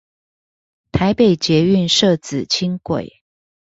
[0.91, 3.07] 台北捷運社子輕軌